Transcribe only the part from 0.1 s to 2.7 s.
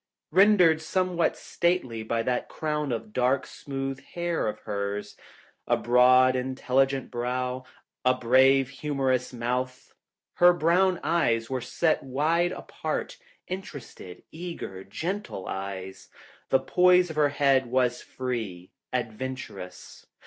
Rendered somewhat stately by that